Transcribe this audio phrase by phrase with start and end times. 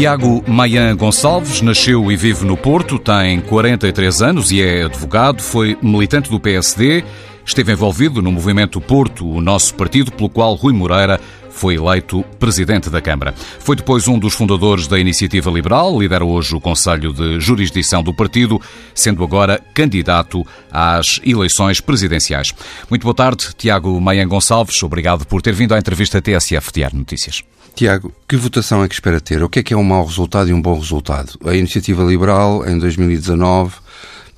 [0.00, 5.76] Tiago Mayan Gonçalves nasceu e vive no Porto, tem 43 anos e é advogado, foi
[5.82, 7.04] militante do PSD,
[7.44, 12.88] esteve envolvido no movimento Porto, o nosso partido, pelo qual Rui Moreira foi eleito presidente
[12.88, 13.34] da Câmara.
[13.58, 18.14] Foi depois um dos fundadores da Iniciativa Liberal, lidera hoje o Conselho de Jurisdição do
[18.14, 18.60] partido,
[18.94, 22.54] sendo agora candidato às eleições presidenciais.
[22.88, 24.82] Muito boa tarde, Tiago Mayan Gonçalves.
[24.82, 27.42] Obrigado por ter vindo à entrevista TSF Diário Notícias.
[27.74, 29.42] Tiago, que votação é que espera ter?
[29.42, 31.38] O que é que é um mau resultado e um bom resultado?
[31.44, 33.76] A Iniciativa Liberal, em 2019,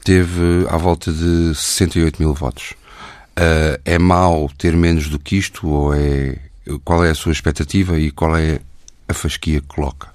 [0.04, 2.74] teve à volta de 68 mil votos.
[3.32, 6.38] Uh, é mau ter menos do que isto ou é...
[6.84, 8.60] Qual é a sua expectativa e qual é
[9.08, 10.08] a fasquia que coloca?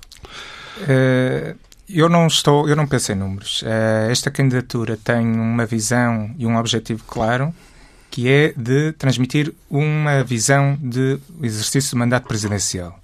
[0.81, 1.57] Uh,
[1.89, 3.61] eu não estou, eu não penso em números.
[3.61, 7.53] Uh, esta candidatura tem uma visão e um objetivo claro
[8.09, 12.99] que é de transmitir uma visão de exercício do mandato presidencial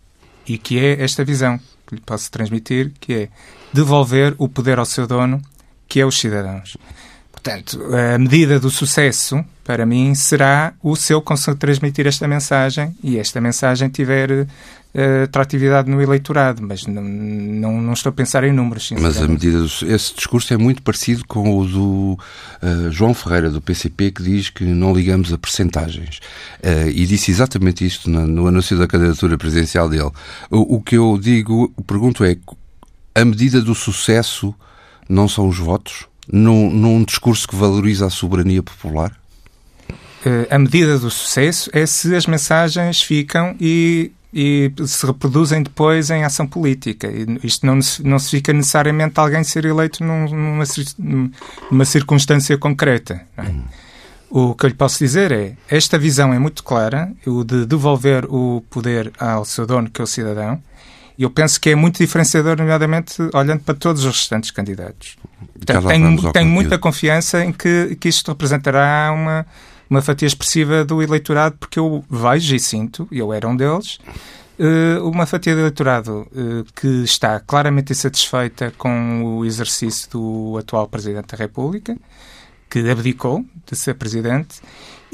[0.47, 3.30] e que é esta visão que lhe posso transmitir, que é
[3.71, 5.41] devolver o poder ao seu dono,
[5.88, 6.77] que é os cidadãos.
[7.44, 13.17] Portanto, a medida do sucesso, para mim, será o seu conseguir transmitir esta mensagem e
[13.17, 18.53] esta mensagem tiver uh, atratividade no eleitorado, mas não, não, não, estou a pensar em
[18.53, 18.89] números.
[18.97, 23.49] Mas a medida do, esse discurso é muito parecido com o do uh, João Ferreira,
[23.49, 26.19] do PCP, que diz que não ligamos a percentagens.
[26.64, 30.11] Uh, e disse exatamente isto no, no, anúncio da candidatura presidencial dele.
[30.49, 32.38] O, o que eu digo, pergunto é,
[33.14, 34.55] a medida do sucesso
[35.09, 36.08] não são os votos?
[36.31, 39.17] Num, num discurso que valoriza a soberania popular?
[40.25, 46.09] Eh, a medida do sucesso é se as mensagens ficam e, e se reproduzem depois
[46.09, 47.09] em ação política.
[47.43, 50.63] Isto não, não se fica necessariamente alguém ser eleito numa,
[51.69, 53.21] numa circunstância concreta.
[53.37, 53.43] É?
[53.43, 53.63] Hum.
[54.35, 58.25] O que eu lhe posso dizer é, esta visão é muito clara, o de devolver
[58.27, 60.59] o poder ao seu dono, que é o cidadão,
[61.17, 65.17] eu penso que é muito diferenciador, nomeadamente olhando para todos os restantes candidatos.
[65.53, 69.45] Portanto, tenho, tenho muita confiança em que, que isto representará uma,
[69.89, 73.99] uma fatia expressiva do eleitorado, porque eu vejo e sinto, e eu era um deles,
[74.58, 80.87] eh, uma fatia do eleitorado eh, que está claramente insatisfeita com o exercício do atual
[80.87, 81.98] Presidente da República,
[82.70, 84.61] que abdicou de ser Presidente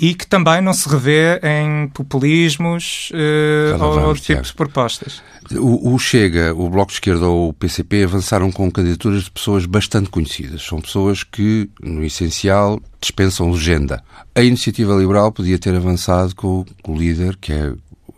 [0.01, 5.21] e que também não se revê em populismos uh, ou outro tipo de propostas.
[5.51, 9.65] O, o, Chega, o Bloco de Esquerda ou o PCP avançaram com candidaturas de pessoas
[9.65, 10.61] bastante conhecidas.
[10.61, 14.01] São pessoas que, no essencial, dispensam legenda.
[14.33, 17.73] A Iniciativa Liberal podia ter avançado com o líder, que é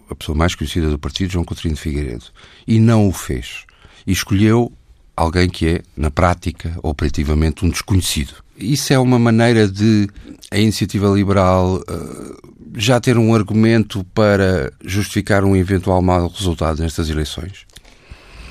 [0.07, 2.25] a pessoa mais conhecida do partido, João Coutinho de Figueiredo.
[2.67, 3.65] E não o fez.
[4.05, 4.71] E escolheu
[5.16, 8.33] alguém que é, na prática, operativamente, um desconhecido.
[8.57, 10.07] Isso é uma maneira de
[10.51, 17.09] a iniciativa liberal uh, já ter um argumento para justificar um eventual mau resultado nestas
[17.09, 17.66] eleições?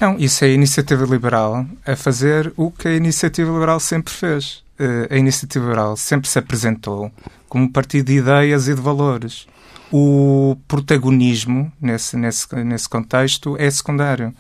[0.01, 4.63] Não, isso é a iniciativa liberal a fazer o que a iniciativa liberal sempre fez.
[4.79, 7.13] Uh, a iniciativa liberal sempre se apresentou
[7.49, 9.47] como partido de ideias e de valores.
[9.93, 14.33] O protagonismo, nesse, nesse, nesse contexto, é secundário.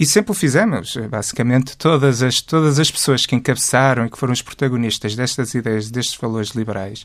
[0.00, 0.96] E sempre o fizemos.
[1.10, 5.90] Basicamente, todas as, todas as pessoas que encabeçaram e que foram os protagonistas destas ideias,
[5.90, 7.04] destes valores liberais,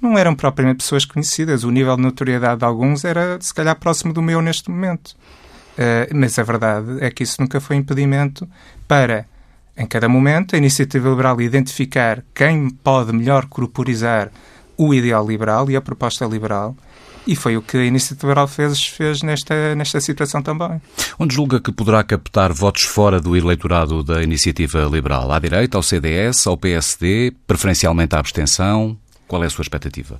[0.00, 1.64] não eram propriamente pessoas conhecidas.
[1.64, 5.08] O nível de notoriedade de alguns era, se calhar, próximo do meu neste momento.
[5.72, 8.48] Uh, mas a verdade é que isso nunca foi impedimento
[8.88, 9.26] para,
[9.76, 14.32] em cada momento, a iniciativa liberal identificar quem pode melhor corporizar
[14.78, 16.74] o ideal liberal e a proposta liberal
[17.30, 20.82] e foi o que a Iniciativa Liberal fez, fez nesta, nesta situação também.
[21.16, 25.30] Onde julga que poderá captar votos fora do eleitorado da Iniciativa Liberal?
[25.30, 28.98] À direita, ao CDS, ao PSD, preferencialmente à abstenção?
[29.28, 30.18] Qual é a sua expectativa?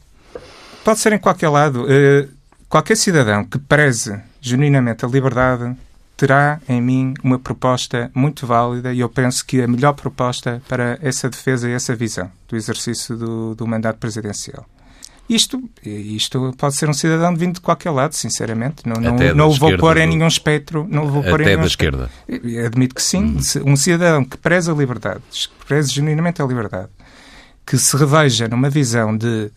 [0.84, 1.84] Pode ser em qualquer lado.
[1.88, 2.28] Eh,
[2.68, 5.76] qualquer cidadão que preze genuinamente a liberdade
[6.16, 10.96] terá em mim uma proposta muito válida e eu penso que a melhor proposta para
[11.02, 14.64] essa defesa e essa visão do exercício do, do mandato presidencial.
[15.30, 18.82] Isto, isto pode ser um cidadão vindo de qualquer lado, sinceramente.
[18.84, 20.84] Não, não, não o vou pôr em nenhum espectro.
[20.90, 22.10] Não vou pôr Até em da esquerda.
[22.28, 22.66] Espectro.
[22.66, 23.36] Admito que sim.
[23.38, 23.70] Hum.
[23.70, 26.88] Um cidadão que preza a liberdade, que preza genuinamente a liberdade,
[27.64, 29.52] que se reveja numa visão de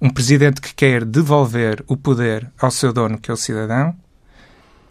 [0.00, 3.96] um presidente que quer devolver o poder ao seu dono, que é o cidadão,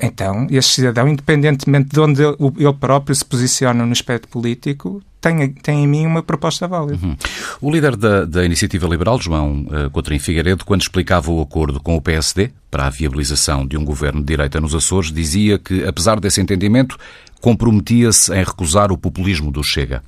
[0.01, 5.83] então, este cidadão, independentemente de onde ele próprio se posiciona no espectro político, tem, tem
[5.83, 6.97] em mim uma proposta válida.
[7.03, 7.17] Uhum.
[7.59, 12.01] O líder da, da Iniciativa Liberal, João uh, Figueiredo, quando explicava o acordo com o
[12.01, 16.39] PSD para a viabilização de um governo de direita nos Açores, dizia que, apesar desse
[16.39, 16.97] entendimento,
[17.41, 20.01] comprometia-se em recusar o populismo do Chega.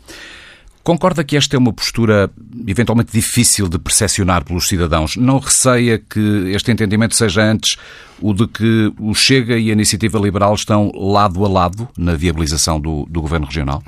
[0.84, 2.30] Concorda que esta é uma postura
[2.66, 5.16] eventualmente difícil de percepcionar pelos cidadãos?
[5.16, 7.78] Não receia que este entendimento seja antes
[8.20, 12.80] o de que o Chega e a Iniciativa Liberal estão lado a lado na viabilização
[12.80, 13.84] do, do governo regional?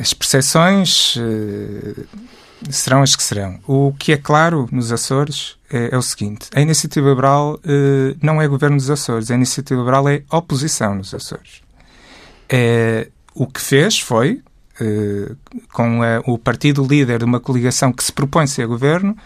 [0.00, 2.06] As percepções uh,
[2.68, 3.58] serão as que serão.
[3.66, 8.40] O que é claro nos Açores é, é o seguinte: a Iniciativa Liberal uh, não
[8.40, 11.62] é governo dos Açores, a Iniciativa Liberal é oposição nos Açores.
[12.48, 14.42] É, o que fez foi, uh,
[15.72, 19.16] com a, o partido líder de uma coligação que se propõe ser governo,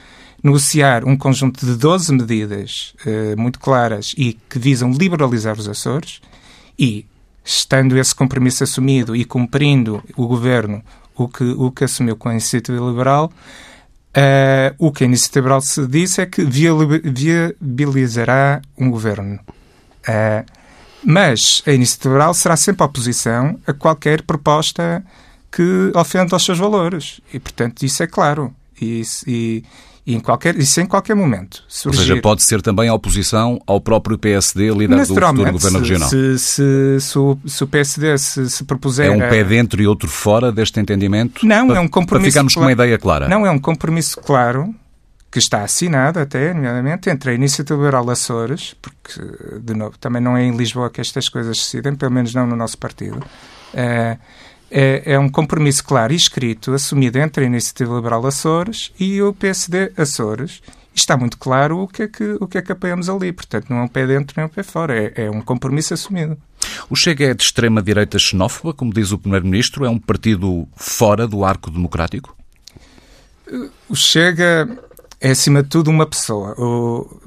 [0.42, 2.94] negociar um conjunto de 12 medidas
[3.38, 6.20] muito claras e que visam liberalizar os Açores
[6.78, 7.06] e
[7.44, 10.82] estando esse compromisso assumido e cumprindo o governo
[11.16, 13.32] o que, o que assumiu com a iniciativa liberal,
[14.16, 19.38] uh, o que a iniciativa liberal se disse é que viabilizará um governo.
[20.08, 20.44] Uh,
[21.04, 25.04] mas a iniciativa liberal será sempre oposição a qualquer proposta
[25.54, 27.20] que ofenda os seus valores.
[27.32, 28.52] E, portanto, isso é claro.
[28.80, 29.62] E, e,
[30.04, 31.62] e em qualquer, isso em qualquer momento.
[31.68, 31.98] Surgir.
[31.98, 36.08] Ou seja, pode ser também a oposição ao próprio PSD, líder do futuro governo regional.
[36.08, 39.06] Se, se, se, o, se o PSD se, se, propuser.
[39.06, 41.46] É um pé dentro e outro fora deste entendimento?
[41.46, 42.24] Não, para, é um compromisso.
[42.24, 43.28] Para ficarmos com uma ideia clara.
[43.28, 44.74] Não, é um compromisso claro
[45.30, 49.20] que está assinado até, nomeadamente, entre a Iniciativa Liberal Açores, porque,
[49.60, 52.46] de novo, também não é em Lisboa que estas coisas se decidem, pelo menos não
[52.46, 53.18] no nosso partido.
[53.72, 54.18] Uh,
[54.76, 59.32] é, é, um compromisso claro e escrito, assumido entre a Iniciativa Liberal Açores e o
[59.32, 60.60] PSD Açores.
[60.92, 63.32] Está muito claro o que, é que, o que é que apoiamos ali.
[63.32, 64.96] Portanto, não é um pé dentro nem um pé fora.
[64.96, 66.36] É, é um compromisso assumido.
[66.90, 69.84] O Chega é de extrema-direita xenófoba, como diz o Primeiro-Ministro?
[69.84, 72.36] É um partido fora do arco democrático?
[73.88, 74.68] O Chega
[75.20, 76.54] é, acima de tudo, uma pessoa.
[76.58, 77.20] O,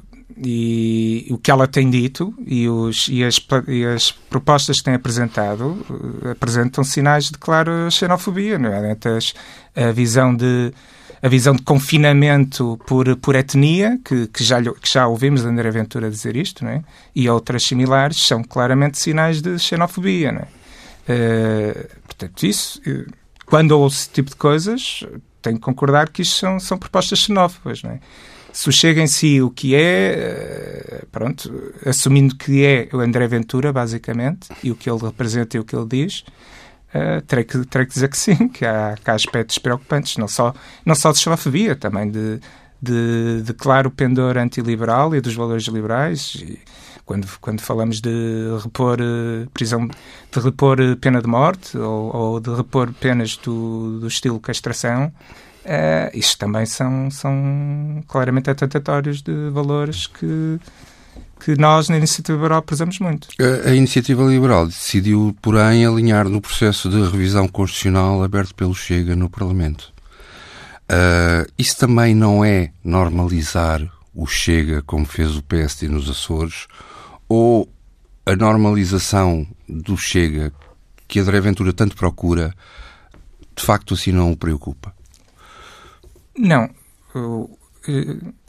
[0.44, 4.94] e o que ela tem dito e, os, e, as, e as propostas que tem
[4.94, 8.96] apresentado uh, apresentam sinais de clara xenofobia, não é?
[9.74, 10.72] a visão de
[11.20, 16.08] a visão de confinamento por, por etnia, que, que, já, que já ouvimos André Ventura
[16.08, 16.84] dizer isto, não é?
[17.14, 20.30] e outras similares, são claramente sinais de xenofobia.
[20.30, 20.46] Não é?
[21.08, 23.12] Uh, portanto, isso, uh,
[23.46, 25.04] quando ouço esse tipo de coisas,
[25.42, 27.82] tenho que concordar que isto são, são propostas xenófobas.
[27.82, 28.00] Não é?
[28.58, 31.48] Se o Chega em si o que é, eh, pronto,
[31.86, 35.76] assumindo que é o André Ventura, basicamente, e o que ele representa e o que
[35.76, 36.24] ele diz,
[36.92, 40.26] uh, terei, que, terei que dizer que sim, que há, que há aspectos preocupantes, não
[40.26, 40.52] só,
[40.84, 42.40] não só de xenofobia, também de,
[42.82, 46.34] de, de claro pendor antiliberal e dos valores liberais.
[46.34, 46.58] E
[47.04, 48.10] quando, quando falamos de
[48.60, 54.08] repor uh, prisão, de repor pena de morte ou, ou de repor penas do, do
[54.08, 55.12] estilo castração,
[55.68, 60.58] Uh, isto também são, são claramente atentatórios de valores que,
[61.44, 63.28] que nós, na Iniciativa Liberal, prezamos muito.
[63.38, 69.14] A, a, Iniciativa Liberal decidiu, porém, alinhar no processo de revisão constitucional aberto pelo Chega
[69.14, 69.92] no Parlamento.
[70.90, 73.82] Uh, isso também não é normalizar
[74.14, 76.66] o Chega como fez o PSD nos Açores,
[77.28, 77.70] ou
[78.24, 80.50] a normalização do Chega
[81.06, 82.54] que André Ventura tanto procura,
[83.54, 84.96] de facto assim não o preocupa?
[86.38, 86.70] Não.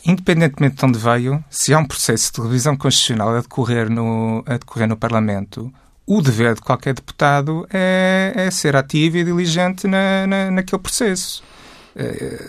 [0.05, 4.57] Independentemente de onde veio, se há um processo de revisão constitucional a decorrer no, a
[4.57, 5.71] decorrer no Parlamento,
[6.05, 11.43] o dever de qualquer deputado é, é ser ativo e diligente na, na, naquele processo.
[11.95, 12.45] Eh,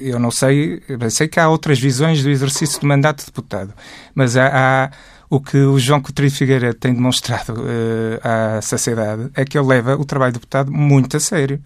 [0.00, 3.74] eu não sei, sei que há outras visões do exercício do mandato de deputado,
[4.14, 4.90] mas há, há
[5.28, 9.96] o que o João Coutinho Figueiredo tem demonstrado uh, à sociedade é que ele leva
[9.96, 11.62] o trabalho de deputado muito a sério.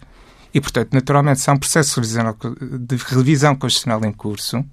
[0.55, 4.65] E, portanto, naturalmente, se há um processo de revisão, constitucional em curso, uh,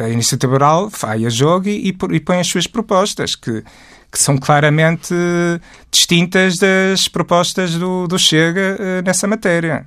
[0.00, 3.62] a iniciativa liberal vai a jogo e, e, põe as suas propostas, que,
[4.10, 5.14] que são claramente
[5.88, 9.86] distintas das propostas do, do Chega uh, nessa matéria.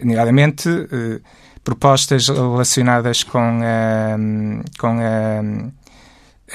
[0.00, 0.68] Nomeadamente,
[1.62, 3.60] propostas relacionadas com,
[4.78, 5.70] com a eh,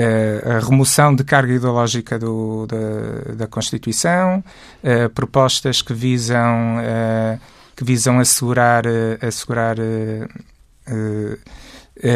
[0.01, 4.43] a remoção de carga ideológica do, da, da, Constituição,
[4.83, 7.39] uh, propostas que visam, uh,
[7.75, 8.85] que visam assegurar,
[9.21, 9.77] assegurar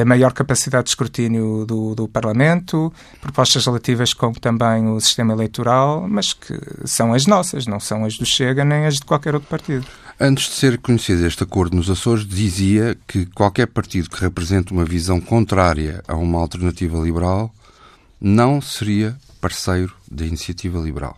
[0.01, 2.91] a maior capacidade de escrutínio do, do, Parlamento,
[3.21, 8.17] propostas relativas com também o sistema eleitoral, mas que são as nossas, não são as
[8.17, 9.85] do Chega nem as de qualquer outro partido.
[10.19, 14.83] Antes de ser conhecido este acordo nos Açores, dizia que qualquer partido que represente uma
[14.83, 17.53] visão contrária a uma alternativa liberal
[18.19, 21.17] não seria parceiro da iniciativa liberal.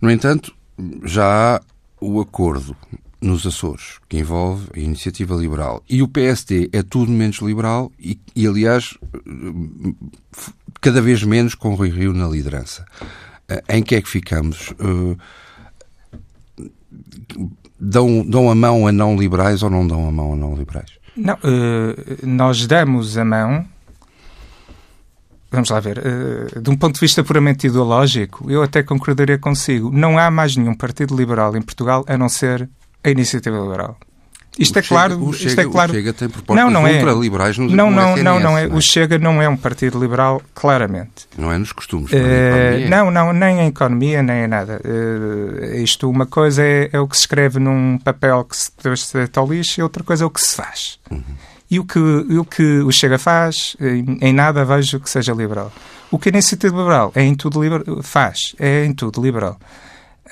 [0.00, 0.54] No entanto,
[1.04, 1.60] já há
[2.00, 2.76] o acordo
[3.20, 5.82] nos Açores, que envolve a iniciativa liberal.
[5.88, 8.98] E o PSD é tudo menos liberal e, e aliás,
[10.80, 12.84] cada vez menos com o Rui Rio na liderança.
[13.48, 14.70] Eh, em que é que ficamos?
[14.72, 15.16] Uh,
[17.78, 20.90] dão, dão a mão a não liberais ou não dão a mão a não liberais?
[21.16, 21.38] Não,
[22.22, 23.66] nós damos a mão
[25.52, 26.00] vamos lá ver,
[26.60, 29.90] de um ponto de vista puramente ideológico, eu até concordaria consigo.
[29.92, 32.68] Não há mais nenhum partido liberal em Portugal a não ser
[33.04, 33.96] a Iniciativa Liberal.
[34.58, 35.24] Isto o é claro.
[35.24, 35.92] O Chega, isto é claro.
[35.92, 36.92] O Chega tem propostas não, não é.
[36.94, 38.66] ultraliberais no não, não, SNS, não, não é.
[38.66, 38.76] não é.
[38.76, 41.26] O Chega não é um partido liberal, claramente.
[41.38, 42.12] Não é nos costumes.
[42.12, 44.80] Uh, não, não, nem em economia, nem em nada.
[44.84, 48.70] Uh, isto, uma coisa é, é, o que se escreve num papel que se
[49.14, 50.98] deita ao lixo e outra coisa é o que se faz.
[51.10, 51.22] Uhum.
[51.72, 55.72] E o que, o que o Chega faz, em, em nada vejo que seja liberal.
[56.10, 59.58] O que a iniciativa liberal é em tudo liberal, faz, é em tudo liberal.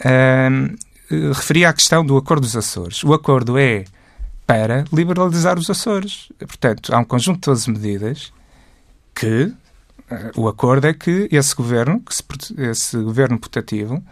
[0.05, 0.77] Uh,
[1.33, 3.03] referia à questão do Acordo dos Açores.
[3.03, 3.87] O acordo é
[4.47, 6.29] para liberalizar os Açores.
[6.39, 8.33] Portanto, há um conjunto de 12 medidas
[9.15, 9.55] que uh,
[10.37, 12.23] o acordo é que esse governo, que se,
[12.59, 14.05] esse governo putativo,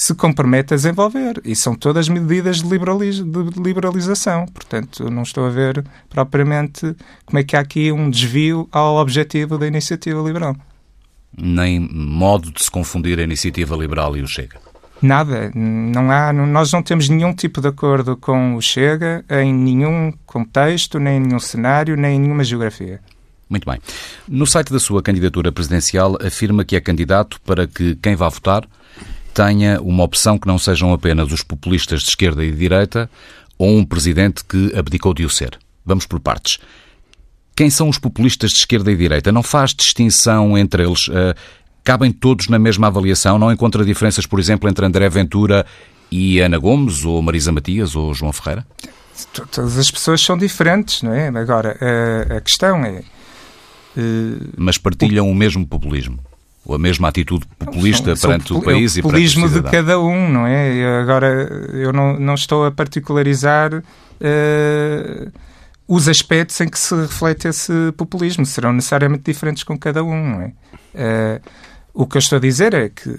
[0.00, 1.42] se compromete a desenvolver.
[1.44, 4.46] E são todas medidas de, liberaliz de liberalização.
[4.46, 9.58] Portanto, não estou a ver propriamente como é que há aqui um desvio ao objetivo
[9.58, 10.56] da iniciativa liberal.
[11.36, 14.58] Nem modo de se confundir a iniciativa liberal e o Chega.
[15.02, 15.52] Nada.
[15.54, 20.98] Não há, nós não temos nenhum tipo de acordo com o Chega em nenhum contexto,
[20.98, 23.00] nem em nenhum cenário, nem em nenhuma geografia.
[23.50, 23.78] Muito bem.
[24.26, 28.66] No site da sua candidatura presidencial afirma que é candidato para que quem vá votar
[29.34, 33.10] tenha uma opção que não sejam apenas os populistas de esquerda e de direita
[33.58, 35.58] ou um presidente que abdicou de o ser.
[35.84, 36.58] Vamos por partes.
[37.54, 39.30] Quem são os populistas de esquerda e direita?
[39.30, 41.08] Não faz distinção entre eles?
[41.08, 41.34] Uh,
[41.84, 43.38] cabem todos na mesma avaliação?
[43.38, 45.66] Não encontra diferenças, por exemplo, entre André Ventura
[46.10, 48.66] e Ana Gomes, ou Marisa Matias, ou João Ferreira?
[49.52, 51.28] Todas as pessoas são diferentes, não é?
[51.28, 53.02] Agora, a, a questão é.
[53.94, 55.32] Uh, Mas partilham o...
[55.32, 56.18] o mesmo populismo?
[56.64, 59.98] Ou a mesma atitude populista são, perante são, o país é o populismo de cada
[59.98, 60.74] um, não é?
[60.74, 61.26] Eu agora,
[61.72, 65.32] eu não, não estou a particularizar uh,
[65.88, 68.44] os aspectos em que se reflete esse populismo.
[68.44, 70.52] Serão necessariamente diferentes com cada um, não é?
[70.94, 71.40] Uh,
[71.94, 73.18] o que eu estou a dizer é que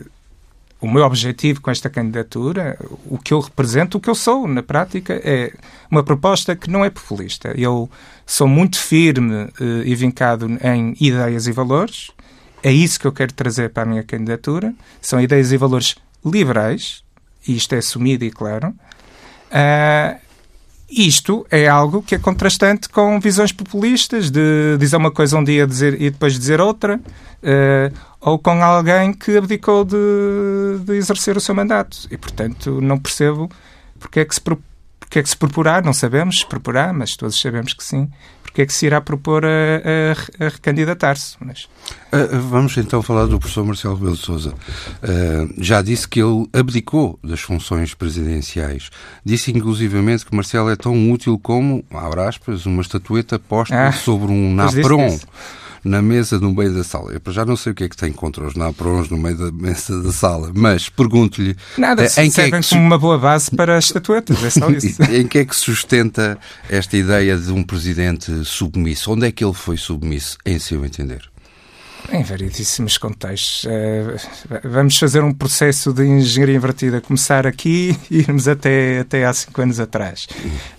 [0.79, 4.63] o meu objetivo com esta candidatura, o que eu represento, o que eu sou na
[4.63, 5.53] prática, é
[5.89, 7.53] uma proposta que não é populista.
[7.55, 7.89] Eu
[8.25, 12.12] sou muito firme uh, e vincado em ideias e valores.
[12.63, 14.73] É isso que eu quero trazer para a minha candidatura.
[15.01, 17.03] São ideias e valores liberais,
[17.47, 18.69] e isto é assumido e claro.
[19.51, 20.19] Uh,
[20.91, 25.65] isto é algo que é contrastante com visões populistas de dizer uma coisa um dia
[25.65, 29.95] dizer, e depois dizer outra, uh, ou com alguém que abdicou de,
[30.85, 32.07] de, exercer o seu mandato.
[32.11, 33.49] E, portanto, não percebo
[33.99, 37.39] porque é que se, porque é que se proporá, não sabemos se proporá, mas todos
[37.39, 38.09] sabemos que sim,
[38.51, 41.38] porque é que se irá propor a, a, a recandidatar-se.
[41.39, 41.63] Mas...
[42.12, 44.50] Uh, vamos então falar do professor Marcelo Rebelo de Sousa.
[44.51, 48.89] Uh, já disse que ele abdicou das funções presidenciais.
[49.24, 54.31] Disse inclusivamente que Marcelo é tão útil como, abre aspas, uma estatueta posta ah, sobre
[54.31, 55.17] um napron
[55.83, 57.11] na mesa no meio da sala.
[57.13, 59.51] Eu já não sei o que é que tem contra os naprons no meio da
[59.51, 61.55] mesa da sala, mas pergunto-lhe...
[61.77, 64.69] Nada, eh, em que é que como uma boa base para as estatuetas, é só
[64.71, 65.01] isso.
[65.03, 66.38] em que é que sustenta
[66.69, 69.11] esta ideia de um presidente submisso?
[69.11, 71.30] Onde é que ele foi submisso, em seu entender?
[72.10, 73.63] Em variedíssimos contextos.
[73.63, 79.34] Uh, vamos fazer um processo de engenharia invertida, começar aqui e irmos até, até há
[79.34, 80.27] cinco anos atrás.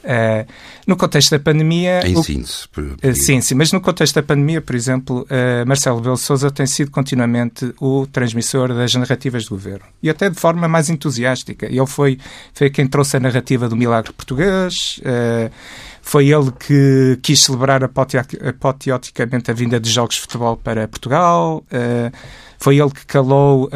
[0.05, 0.47] Uh,
[0.87, 2.07] no contexto da pandemia.
[2.07, 2.67] Em síntese.
[2.77, 5.27] Uh, sim, sim, mas no contexto da pandemia, por exemplo,
[5.67, 10.39] Marcelo Belo Souza tem sido continuamente o transmissor das narrativas do governo e até de
[10.39, 11.67] forma mais entusiástica.
[11.67, 12.19] Ele foi,
[12.53, 15.01] foi quem trouxe a narrativa do milagre português.
[16.03, 21.65] Foi ele que quis celebrar apoteoticamente a vinda de jogos de futebol para Portugal.
[21.73, 22.11] Uh,
[22.59, 23.71] foi ele que calou uh, uh,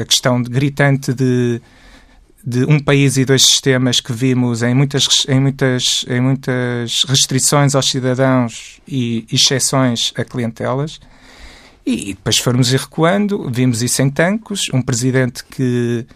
[0.00, 1.62] a questão de, gritante de,
[2.44, 7.74] de um país e dois sistemas que vimos em muitas, em muitas, em muitas restrições
[7.74, 11.00] aos cidadãos e exceções a clientelas.
[11.84, 16.06] E depois formos recuando, vimos isso em Tancos, um presidente que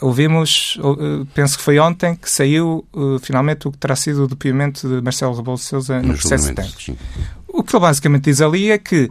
[0.00, 4.26] Ouvimos, eh, penso que foi ontem, que saiu uh, finalmente o que terá sido o
[4.26, 6.96] depoimento de Marcelo Rebelo de Sousa no processo de.
[7.46, 9.10] O que ele basicamente diz ali é que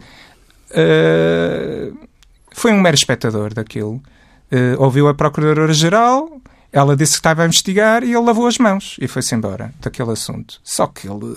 [0.70, 2.08] uh,
[2.52, 4.02] foi um mero espectador daquilo.
[4.50, 6.40] Uh, ouviu a Procuradora-Geral,
[6.72, 10.10] ela disse que estava a investigar e ele lavou as mãos e foi-se embora daquele
[10.10, 10.60] assunto.
[10.64, 11.36] Só que ele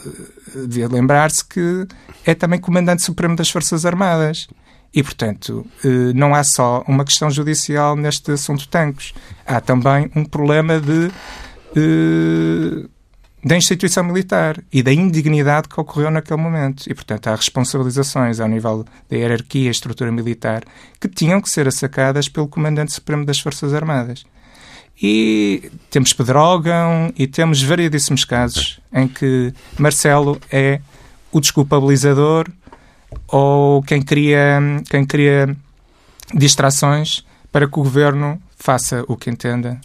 [0.67, 1.87] devia lembrar-se que
[2.25, 4.47] é também Comandante Supremo das Forças Armadas.
[4.93, 9.13] E, portanto, eh, não há só uma questão judicial neste assunto de tanques.
[9.45, 11.11] Há também um problema de,
[11.75, 12.87] eh,
[13.43, 16.89] da instituição militar e da indignidade que ocorreu naquele momento.
[16.89, 20.63] E, portanto, há responsabilizações ao nível da hierarquia e estrutura militar
[20.99, 24.25] que tinham que ser assacadas pelo Comandante Supremo das Forças Armadas.
[25.01, 30.81] E temos Pedrógão e temos variedíssimos casos em que Marcelo é
[31.31, 32.49] o desculpabilizador
[33.27, 35.55] ou quem cria, quem cria
[36.33, 39.79] distrações para que o governo faça o que entenda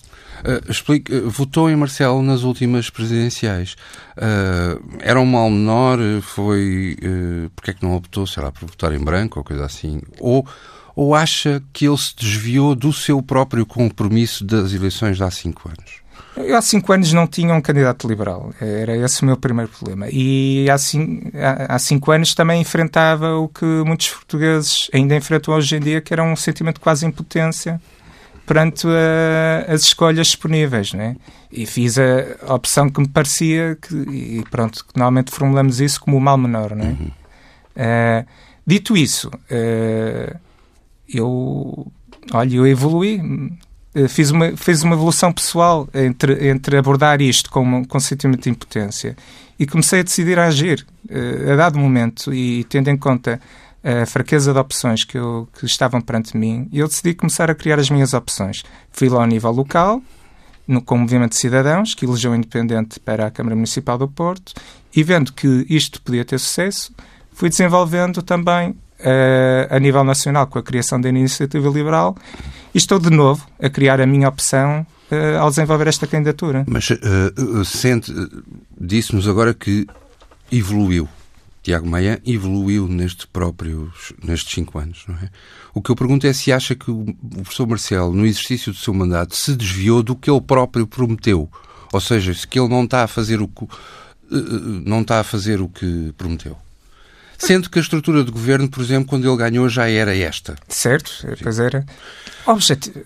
[0.44, 3.76] Uh, explique, uh, votou em Marcelo nas últimas presidenciais.
[4.16, 5.98] Uh, era um mal menor?
[6.20, 6.98] Foi.
[7.02, 10.02] Uh, porque é que não optou, sei lá, por votar em branco ou coisa assim?
[10.20, 10.46] Ou,
[10.94, 15.66] ou acha que ele se desviou do seu próprio compromisso das eleições de há cinco
[15.66, 16.03] anos?
[16.36, 18.52] Eu há cinco anos não tinha um candidato liberal.
[18.60, 20.08] Era esse o meu primeiro problema.
[20.10, 21.30] E há cinco,
[21.68, 26.12] há cinco anos também enfrentava o que muitos portugueses ainda enfrentam hoje em dia, que
[26.12, 27.80] era um sentimento de quase impotência
[28.46, 31.16] perante a, as escolhas disponíveis, né?
[31.50, 36.20] E fiz a opção que me parecia que, e pronto, normalmente formulamos isso como o
[36.20, 36.96] mal menor, né?
[36.98, 37.10] Uhum.
[37.76, 38.26] Uh,
[38.66, 40.38] dito isso, uh,
[41.08, 41.86] eu,
[42.32, 43.20] olha, eu evolui,
[44.08, 49.16] fiz uma, fiz uma evolução pessoal entre, entre abordar isto com, com sentimento de impotência
[49.58, 50.84] e comecei a decidir a agir
[51.52, 53.40] a dado momento e tendo em conta
[53.84, 57.78] a fraqueza de opções que, eu, que estavam perante mim eu decidi começar a criar
[57.78, 58.64] as minhas opções.
[58.90, 60.02] Fui lá ao nível local,
[60.66, 64.54] no, com o Movimento de Cidadãos, que elegeu independente para a Câmara Municipal do Porto,
[64.94, 66.92] e vendo que isto podia ter sucesso,
[67.32, 68.76] fui desenvolvendo também uh,
[69.68, 72.16] a nível nacional com a criação da Iniciativa Liberal
[72.74, 76.64] e estou de novo a criar a minha opção uh, ao desenvolver esta candidatura.
[76.66, 78.12] Mas uh, sente,
[78.78, 79.86] disse-nos agora que
[80.50, 81.08] evoluiu
[81.64, 85.30] Tiago Maia evoluiu nestes próprios, nestes cinco anos, não é?
[85.72, 88.92] O que eu pergunto é se acha que o professor Marcelo, no exercício do seu
[88.92, 91.50] mandato, se desviou do que ele próprio prometeu.
[91.90, 93.66] Ou seja, se que ele não está a fazer o que,
[94.84, 96.54] não está a fazer o que prometeu.
[97.46, 100.54] Sendo que a estrutura de governo, por exemplo, quando ele ganhou, já era esta.
[100.66, 101.10] Certo,
[101.42, 101.84] pois era.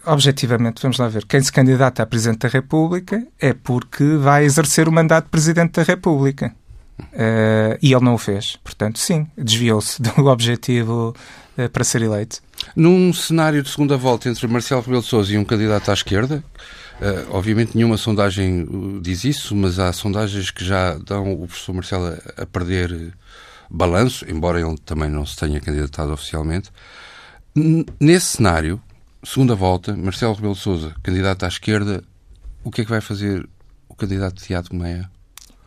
[0.06, 4.88] objetivamente, vamos lá ver, quem se candidata a Presidente da República é porque vai exercer
[4.88, 6.54] o mandato de Presidente da República.
[6.98, 8.58] Uh, e ele não o fez.
[8.62, 11.14] Portanto, sim, desviou-se do objetivo
[11.56, 12.40] uh, para ser eleito.
[12.74, 16.42] Num cenário de segunda volta entre Marcelo Rebelo de Sousa e um candidato à esquerda,
[17.00, 22.06] uh, obviamente nenhuma sondagem diz isso, mas há sondagens que já dão o professor Marcelo
[22.06, 23.12] a, a perder
[23.70, 26.70] balanço, embora ele também não se tenha candidatado oficialmente.
[28.00, 28.80] Nesse cenário,
[29.24, 32.02] segunda volta, Marcelo Rebelo de Sousa, candidato à esquerda,
[32.64, 33.48] o que é que vai fazer
[33.88, 35.10] o candidato Tiago Meia?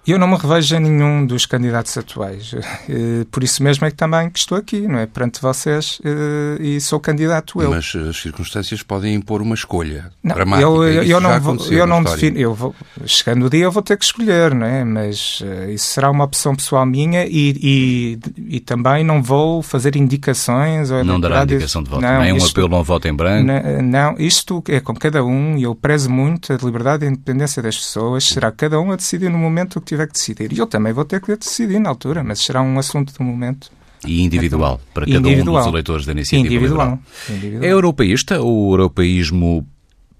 [0.06, 2.56] Eu não me revejo em nenhum dos candidatos atuais.
[2.90, 5.06] Eh, por isso mesmo é que também que estou aqui, não é?
[5.06, 7.70] Perante vocês eh, e sou candidato eu.
[7.70, 10.68] Mas as circunstâncias podem impor uma escolha não, dramática.
[10.68, 12.38] Eu, eu, eu não, vou, eu não defino.
[12.38, 14.84] Eu vou, chegando o dia eu vou ter que escolher, não é?
[14.84, 18.20] Mas isso será uma opção pessoal minha e, e,
[18.56, 20.90] e também não vou fazer indicações.
[20.92, 22.02] Ou não dará indicação de voto.
[22.02, 23.46] Não, Nem um apelo não voto em branco.
[23.46, 27.12] Não, não, isto é com cada um e eu prezo muito a liberdade e a
[27.12, 28.26] independência das pessoas.
[28.26, 30.52] Será cada um a decidir no momento que tiver que decidir.
[30.54, 33.72] E eu também vou ter que decidir na altura, mas será um assunto do momento.
[34.06, 35.56] E individual, então, para cada individual.
[35.56, 37.00] um dos eleitores da iniciativa individual.
[37.30, 37.64] individual.
[37.64, 39.68] É europeísta ou o europeísmo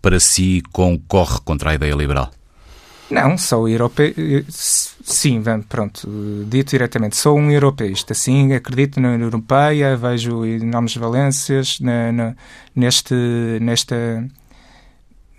[0.02, 2.32] para si concorre contra a ideia liberal?
[3.10, 4.14] Não, sou europeu.
[4.50, 6.08] Sim, pronto,
[6.48, 8.14] dito diretamente, sou um europeísta.
[8.14, 12.36] Sim, acredito na União Europeia, vejo enormes valências na, na,
[12.74, 13.14] neste,
[13.60, 14.26] nesta,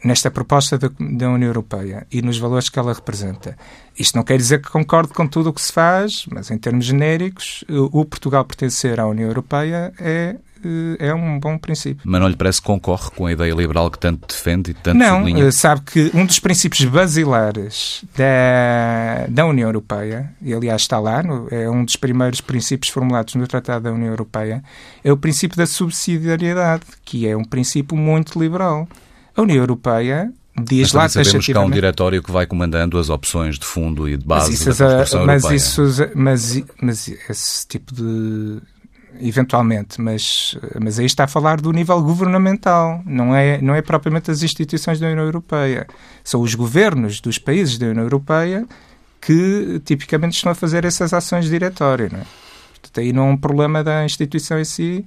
[0.05, 3.57] nesta proposta da, da, União Europeia e nos valores que ela representa.
[3.99, 6.87] Isto não quer dizer que concordo com tudo o que se faz, mas em termos
[6.87, 12.03] genéricos, o Portugal pertencer à União Europeia é eh, é um bom princípio.
[12.05, 14.97] Mas não lhe parece que concorre com a ideia liberal que tanto defende e tanto
[14.97, 15.41] não, sublinha?
[15.41, 20.99] Não, eh, sabe que um dos princípios basilares da, da União Europeia, e aliás está
[20.99, 24.63] lá, no, é um dos primeiros princípios formulados no Tratado da União Europeia,
[25.03, 28.89] é o princípio da subsidiariedade, que é um princípio muito liberal.
[29.37, 33.09] A União Europeia diz mas lá sabemos que há um diretório que vai comandando as
[33.09, 35.83] opções de fundo e de base mas isso, da construção mas Isso,
[36.15, 38.61] mas, mas esse tipo de
[39.21, 44.31] eventualmente, mas, mas aí está a falar do nível governamental, não é, não é propriamente
[44.31, 45.87] as instituições da União Europeia.
[46.25, 48.67] São os governos dos países da União Europeia
[49.21, 52.09] que tipicamente estão a fazer essas ações de diretório.
[52.11, 52.25] Não é?
[52.73, 55.05] Portanto, aí não é um problema da instituição em si,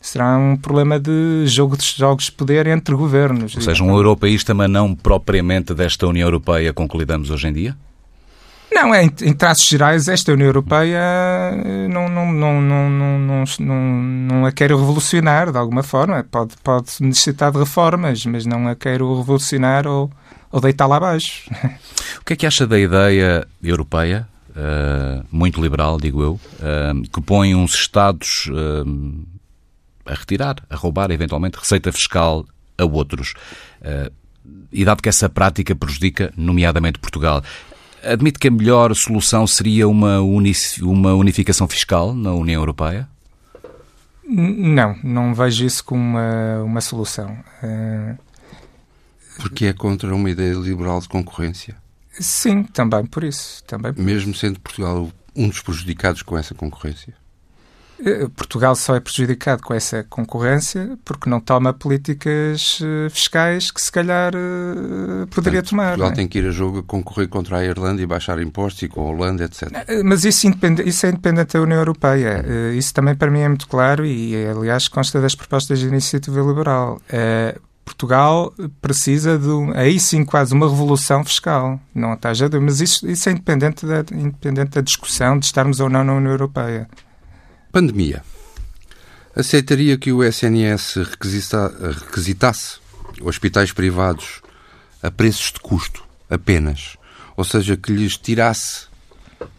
[0.00, 3.54] será um problema de jogo de jogos de poder entre governos.
[3.54, 7.52] Ou seja, um europeísta, mas não propriamente desta União Europeia com que lidamos hoje em
[7.52, 7.76] dia?
[8.72, 11.00] Não, é, em, traços gerais, esta União Europeia
[11.90, 16.24] não, não, não, não, não, não, não a quer revolucionar de alguma forma.
[16.30, 20.10] Pode, pode necessitar de reformas, mas não a quer revolucionar ou,
[20.52, 21.50] ou deitá-la abaixo.
[22.20, 27.20] O que é que acha da ideia europeia, uh, muito liberal, digo eu, uh, que
[27.20, 28.84] põe uns Estados uh,
[30.04, 32.46] a retirar, a roubar eventualmente receita fiscal
[32.78, 33.34] a outros.
[33.80, 34.12] Uh,
[34.72, 37.42] e dado que essa prática prejudica, nomeadamente Portugal,
[38.02, 43.08] admite que a melhor solução seria uma, uma unificação fiscal na União Europeia?
[44.26, 47.36] Não, não vejo isso como uma, uma solução.
[47.62, 48.16] Uh...
[49.36, 51.76] Porque é contra uma ideia liberal de concorrência?
[52.12, 53.64] Sim, também por isso.
[53.64, 57.14] Também por Mesmo sendo Portugal um dos prejudicados com essa concorrência?
[58.04, 63.80] Eh, Portugal só é prejudicado com essa concorrência porque não toma políticas eh, fiscais que
[63.80, 65.88] se calhar eh, poderia Portanto, tomar.
[65.88, 66.14] Portugal é?
[66.14, 69.10] tem que ir a jogo concorrer contra a Irlanda e baixar impostos e com a
[69.10, 69.70] Holanda, etc.
[70.04, 70.48] Mas isso,
[70.84, 72.44] isso é independente da União Europeia.
[72.74, 77.00] Isso também para mim é muito claro e, aliás, consta das propostas de iniciativa liberal.
[77.84, 81.78] Portugal precisa de, aí sim, quase uma revolução fiscal.
[81.94, 86.04] Não está mas isso, isso é independente da, independente da discussão de estarmos ou não
[86.04, 86.88] na União Europeia.
[87.72, 88.24] Pandemia.
[89.34, 92.78] Aceitaria que o SNS requisita, requisitasse
[93.22, 94.42] hospitais privados
[95.00, 96.96] a preços de custo apenas,
[97.36, 98.86] ou seja, que lhes tirasse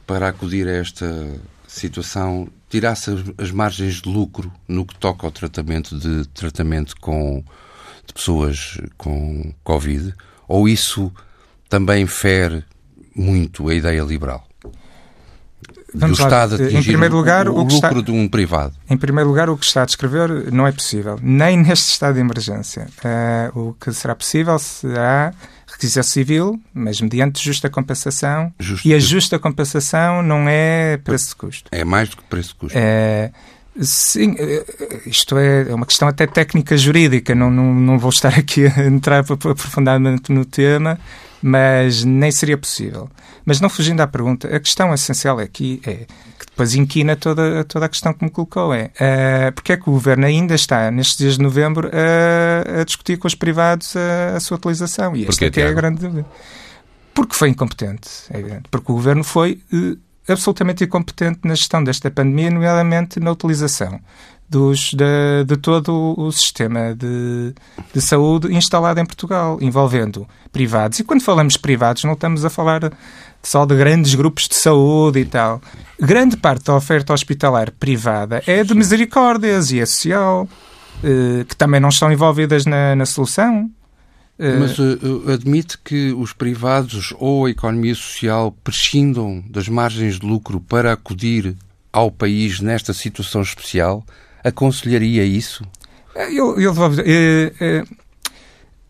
[0.05, 5.97] para acudir a esta situação, tirasse as, margens de lucro no que toca ao tratamento
[5.97, 7.41] de tratamento com
[8.05, 10.13] de pessoas com Covid,
[10.49, 11.13] ou isso
[11.69, 12.65] também fere
[13.15, 14.50] muito a ideia liberal?
[15.93, 16.71] Vamos do Estado lá.
[16.71, 18.73] Em primeiro lugar, o, o, o lucro está, de um privado.
[18.89, 22.21] Em primeiro lugar, o que está a descrever não é possível, nem neste estado de
[22.21, 22.87] emergência.
[23.53, 25.33] Uh, o que será possível será
[25.67, 28.53] requisição civil, mas mediante justa compensação.
[28.59, 28.87] Justo.
[28.87, 31.69] E a justa compensação não é preço de custo.
[31.71, 32.77] É mais do que preço de custo.
[32.77, 33.31] Uh,
[33.79, 34.65] Sim, eh,
[35.05, 38.83] isto é, é uma questão até técnica jurídica, não, não, não vou estar aqui a
[38.85, 40.99] entrar aprofundadamente no tema,
[41.41, 43.09] mas nem seria possível.
[43.45, 46.05] Mas não fugindo à pergunta, a questão essencial aqui é
[46.37, 49.89] que depois inquina toda, toda a questão que me colocou: é uh, porque é que
[49.89, 54.35] o governo ainda está, nestes dias de novembro, a, a discutir com os privados a,
[54.35, 55.15] a sua utilização?
[55.15, 56.27] E esta é, é a grande dúvida.
[57.13, 58.63] Porque foi incompetente, é evidente.
[58.69, 63.99] Porque o governo foi uh, absolutamente incompetente na gestão desta pandemia, nomeadamente na utilização
[64.51, 67.53] dos, de, de todo o sistema de,
[67.93, 70.99] de saúde instalado em Portugal, envolvendo privados.
[70.99, 72.91] E quando falamos privados, não estamos a falar
[73.41, 75.61] só de grandes grupos de saúde e tal.
[75.97, 80.49] Grande parte da oferta hospitalar privada é de misericórdias e é social,
[81.01, 83.71] eh, que também não estão envolvidas na, na solução.
[84.41, 90.25] Eh, Mas uh, admite que os privados ou a economia social prescindam das margens de
[90.25, 91.55] lucro para acudir
[91.93, 94.03] ao país nesta situação especial?
[94.43, 95.63] Aconselharia isso?
[96.15, 96.73] Eu, eu,
[97.05, 97.83] eh, eh,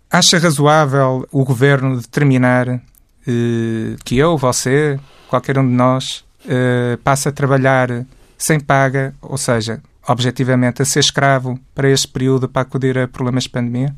[0.10, 7.28] acha razoável o governo determinar eh, que eu, você, qualquer um de nós, eh, passe
[7.28, 8.06] a trabalhar
[8.38, 13.44] sem paga, ou seja, objetivamente a ser escravo para este período para acudir a problemas
[13.44, 13.94] de pandemia?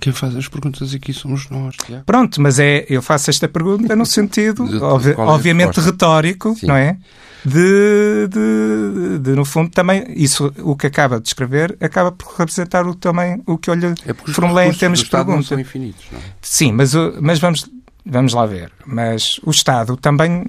[0.00, 1.74] Quem faz as perguntas aqui somos nós.
[1.88, 2.00] Já.
[2.06, 6.66] Pronto, mas é, eu faço esta pergunta no sentido, obvi é obviamente, retórico, Sim.
[6.66, 6.96] não é?
[7.44, 12.86] De, de, de, no fundo, também, isso, o que acaba de escrever, acaba por representar
[12.86, 15.42] o, também o que eu lhe é formulei em termos de pergunta.
[15.42, 16.22] São infinitos, não é?
[16.40, 17.68] Sim, mas, mas vamos,
[18.06, 18.72] vamos lá ver.
[18.86, 20.46] Mas o Estado também,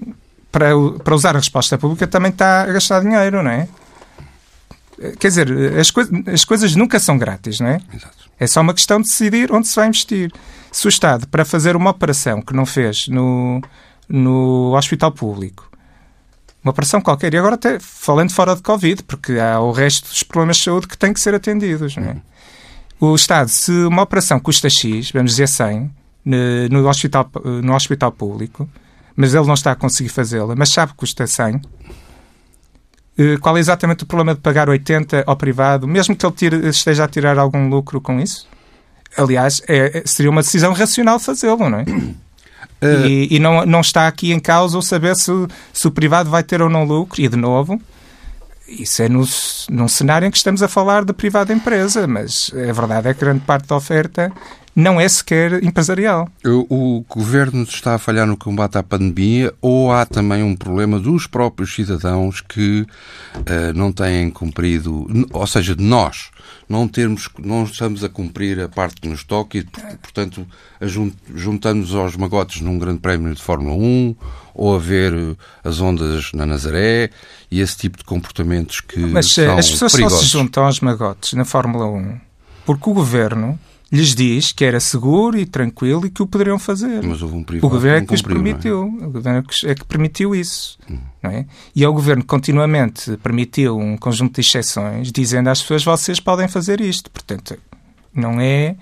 [0.50, 0.70] para,
[1.04, 3.68] para usar a resposta pública, também está a gastar dinheiro, não é?
[5.20, 7.82] Quer dizer, as, coi as coisas nunca são grátis, não é?
[7.94, 8.30] Exato.
[8.40, 10.32] É só uma questão de decidir onde se vai investir.
[10.72, 13.62] Se o Estado, para fazer uma operação que não fez no,
[14.08, 15.70] no hospital público,
[16.64, 20.24] uma operação qualquer, e agora até falando fora de Covid, porque há o resto dos
[20.24, 22.18] problemas de saúde que têm que ser atendidos, não é?
[23.00, 25.92] O Estado, se uma operação custa X, vamos dizer 100,
[26.72, 27.30] no hospital,
[27.62, 28.68] no hospital público,
[29.16, 31.60] mas ele não está a conseguir fazê-la, mas sabe que custa 100, eh,
[33.40, 37.06] qual é exatamente o problema de pagar 80 ao privado, mesmo que ele tire, esteja
[37.06, 38.48] a tirar algum lucro com isso?
[39.18, 41.84] Aliás, é, é seria uma decisão racional fazê-lo, não é?
[42.82, 43.08] Uh...
[43.08, 45.32] E, e, não, não está aqui em causa o saber se,
[45.72, 47.22] se o privado vai ter ou não lucro.
[47.22, 47.80] E, de novo,
[48.68, 49.24] isso é no,
[49.70, 53.20] num cenário em que estamos a falar de privada empresa, mas a verdade é que
[53.22, 54.32] grande parte da oferta
[54.76, 56.30] não é sequer empresarial.
[56.44, 61.28] O, governo está a falhar no combate à pandemia ou há também um problema dos
[61.28, 66.30] próprios cidadãos que uh, não têm cumprido, ou seja, de nós,
[66.68, 69.64] não termos, não estamos a cumprir a parte que nos toca e,
[70.02, 70.46] portanto,
[71.34, 74.16] juntamos aos magotes num grande prémio de Fórmula 1
[74.54, 77.10] ou a ver eh, as ondas na Nazaré
[77.52, 80.20] e esse tipo de comportamentos que Mas eh, são as pessoas perigosos.
[80.20, 82.20] só se juntam aos magotes na Fórmula 1
[82.66, 83.60] porque o governo
[83.92, 87.04] lhes diz que era seguro e tranquilo e que o poderiam fazer.
[87.04, 88.98] Mas houve um o governo é que os permitiu.
[89.02, 89.06] É?
[89.06, 90.78] O governo é que permitiu isso.
[90.90, 90.98] Hum.
[91.22, 91.46] Não é?
[91.76, 96.20] E é o governo que continuamente permitiu um conjunto de exceções, dizendo às pessoas: vocês
[96.20, 97.10] podem fazer isto.
[97.12, 97.58] Portanto,
[98.14, 98.76] não é.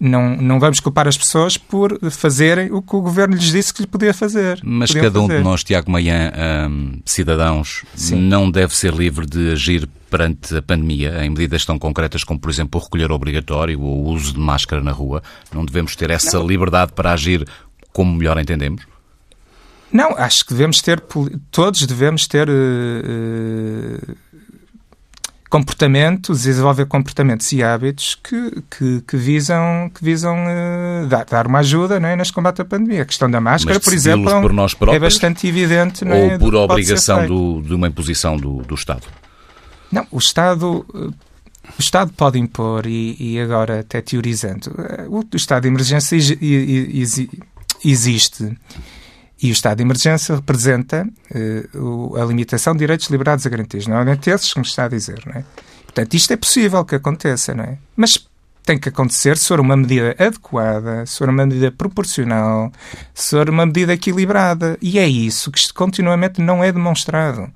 [0.00, 3.82] Não, não vamos culpar as pessoas por fazerem o que o governo lhes disse que
[3.82, 4.60] lhe podia fazer.
[4.62, 5.38] Mas cada um fazer.
[5.38, 6.32] de nós, Tiago Manhã,
[6.70, 8.20] hum, cidadãos, Sim.
[8.20, 12.50] não deve ser livre de agir perante a pandemia em medidas tão concretas como, por
[12.50, 15.22] exemplo, o recolher obrigatório ou o uso de máscara na rua.
[15.52, 16.46] Não devemos ter essa não.
[16.46, 17.46] liberdade para agir
[17.92, 18.86] como melhor entendemos?
[19.90, 21.02] Não, acho que devemos ter,
[21.50, 22.48] todos devemos ter.
[22.48, 24.16] Uh,
[25.48, 31.60] comportamentos, desenvolver comportamentos e hábitos que, que, que visam, que visam uh, dar, dar, uma
[31.60, 33.02] ajuda não é, neste combate à pandemia.
[33.02, 36.04] A questão da máscara, por exemplo, nós próprios, é bastante evidente.
[36.04, 39.06] Não é, ou por obrigação do, de uma imposição do, do Estado?
[39.90, 40.84] Não, o Estado.
[41.78, 46.16] O Estado pode impor, e, e agora até teorizando, eh, o estado de emergência
[47.84, 48.56] existe
[49.40, 51.06] e o estado de emergência representa
[51.74, 53.86] uh, a limitação de direitos, liberdades e garantias.
[53.86, 55.44] Não é esses, como está a dizer, não é?
[55.84, 57.78] Portanto, isto é possível que aconteça, não é?
[57.96, 58.26] Mas
[58.64, 62.70] tem que acontecer se for uma medida adequada, se for uma medida proporcional,
[63.14, 64.76] se for uma medida equilibrada.
[64.82, 67.50] E é isso que continuamente não é demonstrado.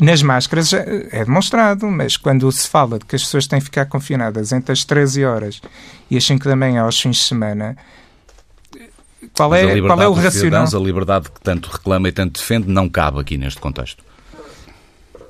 [0.00, 3.86] Nas máscaras é demonstrado, mas quando se fala de que as pessoas têm que ficar
[3.86, 5.60] confinadas entre as 13 horas
[6.10, 7.76] e as 5 da manhã aos fins de semana,
[9.36, 10.66] qual é, qual é o racional?
[10.66, 14.02] A liberdade que tanto reclama e tanto defende não cabe aqui neste contexto.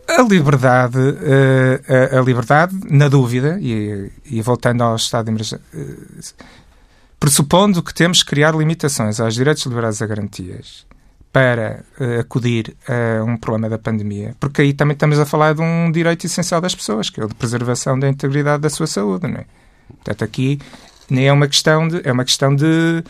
[0.09, 5.61] A liberdade, eh, a, a liberdade, na dúvida, e, e, voltando ao estado de emergência,
[5.75, 6.45] eh,
[7.19, 10.87] pressupondo que temos que criar limitações aos direitos liberdades e garantias
[11.33, 15.61] para uh, acudir a um problema da pandemia, porque aí também estamos a falar de
[15.61, 19.27] um direito essencial das pessoas, que é o de preservação da integridade da sua saúde,
[19.27, 19.45] não é?
[19.89, 20.59] Portanto, aqui
[21.11, 23.05] nem é uma questão de, é uma questão de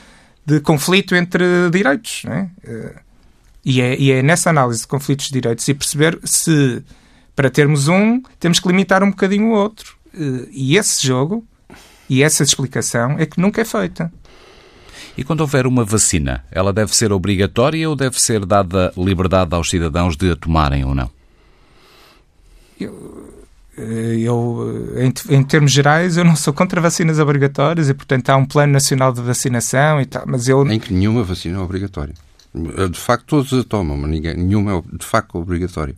[0.46, 2.22] de conflito entre direitos.
[2.26, 2.48] É?
[2.64, 2.94] Eh,
[3.64, 6.82] e, é, e é nessa análise de conflitos de direitos e perceber se,
[7.34, 9.96] para termos um, temos que limitar um bocadinho o outro.
[10.14, 11.44] Eh, e esse jogo
[12.08, 14.12] e essa explicação é que nunca é feita.
[15.18, 19.68] E quando houver uma vacina, ela deve ser obrigatória ou deve ser dada liberdade aos
[19.68, 21.10] cidadãos de a tomarem ou não?
[22.78, 23.15] Eu,
[23.78, 28.46] eu, em, em, termos gerais, eu não sou contra vacinas obrigatórias e, portanto, há um
[28.46, 30.64] plano nacional de vacinação e tal, mas eu...
[30.64, 32.14] Nem que nenhuma vacina é obrigatória.
[32.54, 35.94] De facto, todos a tomam, mas ninguém, nenhuma é de facto obrigatória.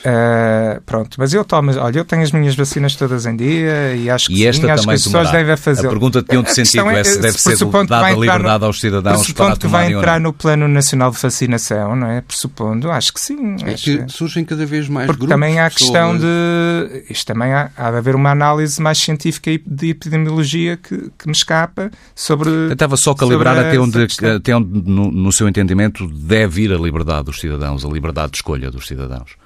[0.00, 4.08] Uh, pronto, mas eu tomo, olha, eu tenho as minhas vacinas todas em dia e
[4.08, 5.86] acho que, e esta sim, acho que as pessoas devem fazer.
[5.86, 8.80] A pergunta tinha um de sentido é, se deve ser dada a liberdade no, aos
[8.80, 12.22] cidadãos para que vai entrar no Plano Nacional de Vacinação, não é?
[12.22, 13.56] Pressupondo, acho que sim.
[13.62, 14.08] É que é.
[14.08, 15.34] surgem cada vez mais Porque grupos.
[15.34, 17.04] também há a questão de...
[17.10, 21.32] Isto também há, há de haver uma análise mais científica de epidemiologia que, que me
[21.32, 22.50] escapa sobre...
[22.70, 27.24] Tentava só calibrar até onde, até onde no, no seu entendimento, deve ir a liberdade
[27.24, 29.36] dos cidadãos, a liberdade de escolha dos cidadãos.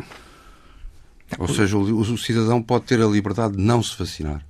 [1.38, 4.42] Ou seja, o, o cidadão pode ter a liberdade de não se vacinar.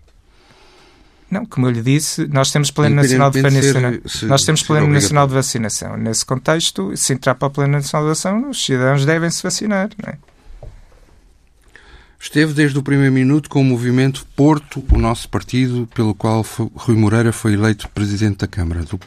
[1.31, 4.01] Não, como eu lhe disse, nós temos plano nacional de vacinação.
[4.07, 5.97] Se, nós temos plano nacional de vacinação.
[5.97, 9.91] Nesse contexto, se entrar para o plano nacional de vacinação, os cidadãos devem se vacinar.
[10.07, 10.17] É?
[12.21, 16.97] Esteve desde o primeiro minuto com o movimento Porto, o nosso partido, pelo qual Rui
[16.97, 18.83] Moreira foi eleito presidente da Câmara.
[18.85, 19.01] Do...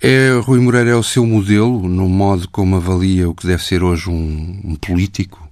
[0.00, 3.82] É, Rui Moreira é o seu modelo no modo como avalia o que deve ser
[3.82, 5.47] hoje um, um político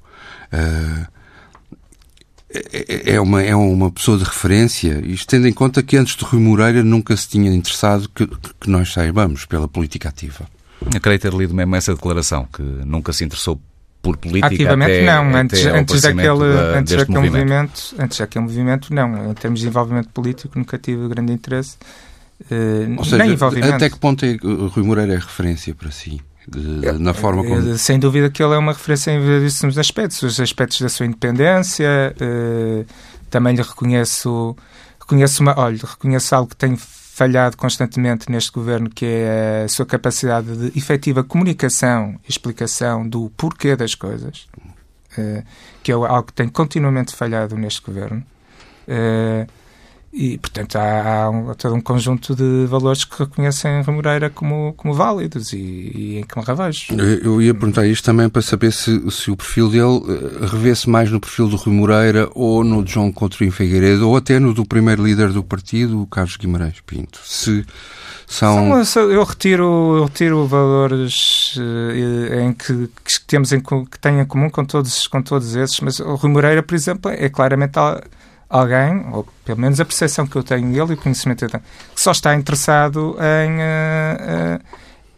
[3.04, 6.40] é uma, é uma pessoa de referência, isto tendo em conta que antes de Rui
[6.40, 10.46] Moreira nunca se tinha interessado que, que nós saibamos pela política ativa.
[10.94, 13.60] Eu creio ter lido mesmo essa declaração, que nunca se interessou
[14.00, 17.38] por política Ativamente até, não, antes, até antes daquele, da, antes daquele movimento.
[17.38, 17.94] movimento.
[17.98, 19.30] Antes daquele movimento, não.
[19.30, 21.76] Em termos de envolvimento político, nunca tive grande interesse.
[22.42, 26.20] Uh, Ou seja, até que ponto é Rui Moreira é referência para si?
[26.98, 27.76] Na forma como.
[27.76, 30.22] Sem dúvida que ele é uma referência em variedíssimos aspectos.
[30.22, 32.84] Os aspectos da sua independência, eh,
[33.30, 34.56] também lhe reconheço,
[35.00, 39.86] reconheço, uma, olha, reconheço algo que tem falhado constantemente neste governo, que é a sua
[39.86, 44.46] capacidade de efetiva comunicação e explicação do porquê das coisas,
[45.18, 45.42] eh,
[45.82, 48.22] que é algo que tem continuamente falhado neste governo.
[50.16, 54.72] Eh, e, portanto, há, há, um, todo um conjunto de valores que reconhecem Remoreira como,
[54.76, 56.94] como válidos e, e em que me revejo.
[57.22, 61.10] Eu ia perguntar isto também para saber se, se o perfil dele eh, revê-se mais
[61.10, 64.64] no perfil do Rui Moreira ou no de João Coutinho Figueiredo ou até no do
[64.64, 67.20] primeiro líder do partido, o Carlos Guimarães Pinto.
[67.24, 67.64] Se
[68.26, 68.84] são...
[68.84, 74.24] são eu retiro, eu retiro valores uh, em que, que temos em, que têm em
[74.24, 77.78] comum com todos, com todos esses, mas o Rui Moreira, por exemplo, é claramente
[78.48, 81.50] alguém, ou pelo menos a percepção que eu tenho dele e o conhecimento que eu
[81.50, 81.62] tenho,
[81.94, 84.64] que só está interessado em, uh, uh,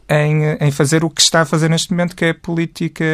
[0.08, 3.04] em, em, fazer o que está a fazer neste momento, que é política,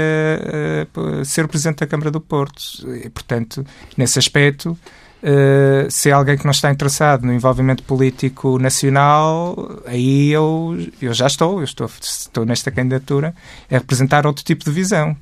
[1.24, 2.62] ser o Presidente da Câmara do Porto.
[3.04, 4.78] E, portanto, nesse aspecto,
[5.24, 11.14] Uh, se é alguém que não está interessado no envolvimento político nacional, aí eu, eu
[11.14, 13.34] já estou, eu estou, estou nesta candidatura,
[13.70, 15.16] a representar outro tipo de visão.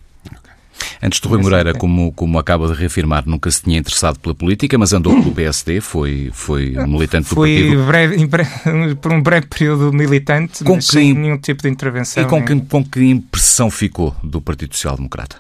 [1.02, 4.78] Antes de Rui Moreira, como, como acaba de reafirmar, nunca se tinha interessado pela política,
[4.78, 7.87] mas andou pelo PSD, foi, foi militante do Fui partido.
[7.87, 12.22] Breve, breve, por um breve período militante, com mas que, sem nenhum tipo de intervenção.
[12.22, 12.61] E com, nem...
[12.61, 15.37] que, com que impressão ficou do Partido Social Democrata?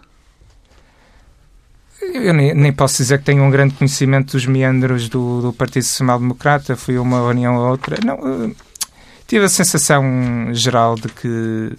[2.02, 5.84] Eu nem, nem, posso dizer que tenho um grande conhecimento dos meandros do, do Partido
[5.84, 7.96] Social Democrata, fui uma reunião ou outra.
[8.04, 8.56] Não, uh,
[9.26, 10.04] tive a sensação
[10.52, 11.72] geral de que,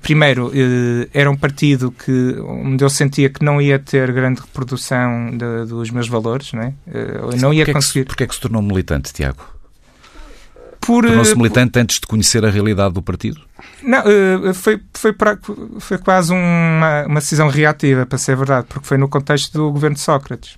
[0.00, 5.30] primeiro, uh, era um partido que, onde eu sentia que não ia ter grande reprodução
[5.30, 6.74] de, dos meus valores, não é?
[6.86, 8.04] Uh, não ia porquê conseguir.
[8.04, 9.56] Porquê é que se tornou militante, Tiago?
[10.86, 11.04] por...
[11.04, 13.40] Tornou-se militante antes de conhecer a realidade do partido?
[13.82, 15.36] Não, eh, foi, foi, para,
[15.80, 19.96] foi quase uma, uma decisão reativa, para ser verdade, porque foi no contexto do governo
[19.96, 20.56] de Sócrates.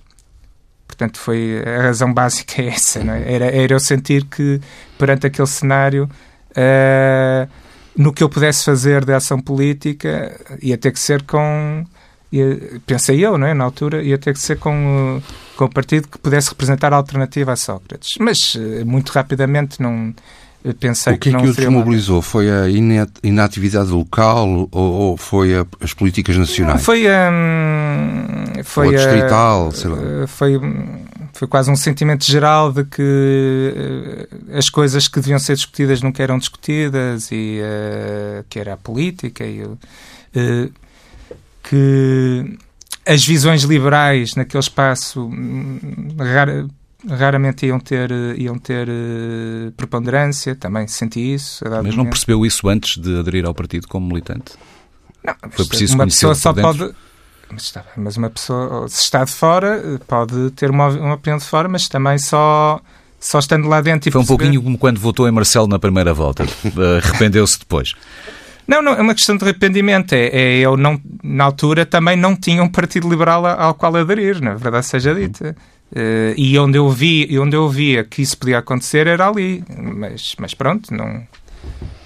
[0.85, 3.33] Portanto, foi a razão básica é essa, não é?
[3.33, 4.61] Era, era eu sentir que,
[4.97, 6.07] perante aquele cenário,
[6.51, 7.49] uh,
[7.95, 11.85] no que eu pudesse fazer de ação política, ia ter que ser com
[12.31, 13.53] ia, pensei eu, não é?
[13.53, 15.21] na altura, ia ter que ser com,
[15.55, 18.17] com o partido que pudesse representar a alternativa a Sócrates.
[18.19, 20.13] Mas eh, muito rapidamente não eh,
[20.79, 22.21] pensei o que, que, é que o desmobilizou?
[22.21, 22.67] Foi a
[23.23, 26.83] inatividade local ou, ou foi a, as políticas nacionais?
[26.83, 29.97] Foi hum, foi ou a distrital, sei lá.
[29.97, 30.59] Eh, foi,
[31.33, 36.37] foi quase um sentimento geral de que as coisas que deviam ser discutidas nunca eram
[36.37, 39.77] discutidas e uh, que era a política e uh,
[41.63, 42.57] que
[43.05, 45.79] as visões liberais naquele espaço hum,
[47.07, 51.63] raramente iam ter, iam ter uh, preponderância, também senti isso.
[51.83, 54.53] Mas não percebeu isso antes de aderir ao partido como militante?
[55.23, 56.93] Não, Foi preciso uma pessoa só pode.
[57.51, 61.67] Mas, mas uma pessoa, se está de fora, pode ter uma, uma opinião de fora,
[61.67, 62.79] mas também só
[63.19, 64.11] só estando lá dentro.
[64.11, 64.43] Foi um perceber...
[64.43, 66.43] pouquinho como quando votou em Marcelo na primeira volta.
[67.03, 67.93] Arrependeu-se depois.
[68.67, 70.13] Não, não, é uma questão de arrependimento.
[70.13, 74.39] É, é, eu não, na altura também não tinha um partido liberal ao qual aderir,
[74.41, 75.55] na verdade seja dita.
[75.91, 79.63] Uh, e onde eu, vi, onde eu via que isso podia acontecer era ali.
[79.77, 81.23] Mas, mas pronto, não.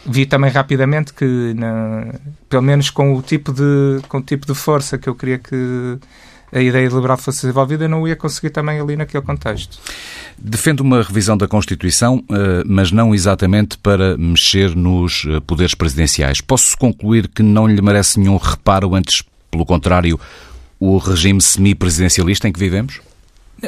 [0.06, 2.14] Vi também rapidamente que, não,
[2.50, 5.98] pelo menos com o, tipo de, com o tipo de força que eu queria que
[6.54, 9.80] a ideia liberal fosse desenvolvida, não ia conseguir também ali naquele contexto.
[10.38, 16.42] Defende uma revisão da Constituição, eh, mas não exatamente para mexer nos eh, poderes presidenciais.
[16.42, 20.20] Posso concluir que não lhe merece nenhum reparo, antes, pelo contrário,
[20.80, 23.02] o regime semipresidencialista em que vivemos?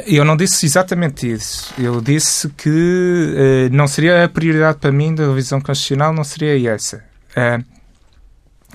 [0.04, 1.72] Eu não disse exatamente isso.
[1.78, 6.70] Eu disse que uh, não seria a prioridade para mim da revisão constitucional, não seria
[6.70, 7.02] essa.
[7.30, 7.64] Uh,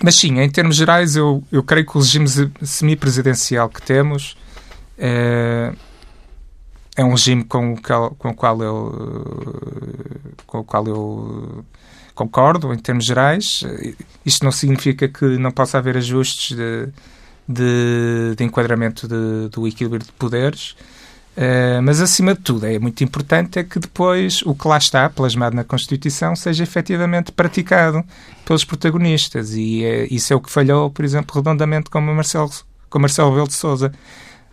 [0.03, 2.27] mas sim, em termos gerais, eu, eu creio que o regime
[2.63, 4.35] semipresidencial que temos
[4.97, 5.73] é,
[6.95, 11.65] é um regime com o, qual, com o qual eu com o qual eu
[12.15, 13.63] concordo em termos gerais.
[14.25, 16.87] Isto não significa que não possa haver ajustes de,
[17.47, 20.75] de, de enquadramento de, do equilíbrio de poderes.
[21.35, 25.09] Uh, mas, acima de tudo, é muito importante é que depois o que lá está,
[25.09, 28.03] plasmado na Constituição, seja efetivamente praticado
[28.45, 29.53] pelos protagonistas.
[29.53, 32.51] E é, isso é o que falhou, por exemplo, redondamente com Marcelo,
[32.89, 33.93] com Marcelo Rebelo de Sousa.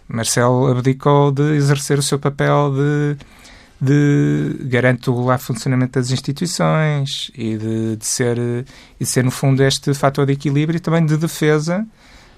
[0.07, 3.17] Marcelo abdicou de exercer o seu papel de,
[3.81, 9.31] de garante o regular funcionamento das instituições e de, de, ser, e de ser, no
[9.33, 11.85] fundo, este fator de equilíbrio e também de defesa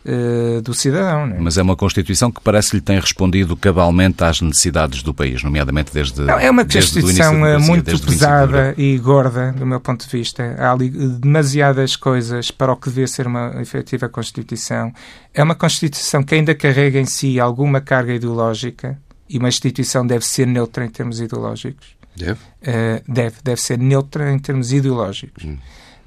[0.04, 1.26] uh, do cidadão.
[1.26, 1.38] É?
[1.38, 6.20] Mas é uma Constituição que parece-lhe tem respondido cabalmente às necessidades do país, nomeadamente desde.
[6.22, 10.54] Não, é uma Constituição eh, muito pesada e gorda, do meu ponto de vista.
[10.58, 14.92] Há ali demasiadas coisas para o que devia ser uma efetiva Constituição.
[15.34, 20.24] É uma Constituição que ainda carrega em si alguma carga ideológica e uma instituição deve
[20.24, 21.96] ser neutra em termos ideológicos.
[22.16, 22.40] Deve?
[22.40, 25.56] Uh, deve, deve ser neutra em termos ideológicos, hum.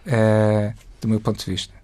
[0.08, 1.83] uh, do meu ponto de vista.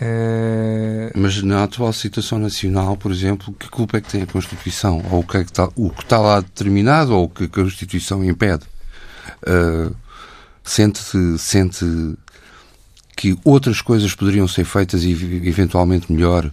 [0.00, 1.10] Uh...
[1.14, 5.02] Mas na atual situação nacional, por exemplo, que culpa é que tem a Constituição?
[5.10, 7.48] Ou o que, é que está, o que está lá determinado ou o que a
[7.48, 8.64] Constituição impede?
[9.42, 9.94] Uh,
[10.64, 11.84] sente, sente
[13.16, 15.12] que outras coisas poderiam ser feitas e
[15.44, 16.50] eventualmente melhor